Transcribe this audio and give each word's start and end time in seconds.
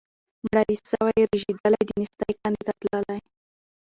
مړاوي 0.45 0.77
سوي 0.91 1.21
رژېدلي 1.31 1.81
د 1.85 1.91
نېستۍ 1.99 2.33
کندي 2.41 2.63
ته 2.67 2.73
تللي 2.79 3.17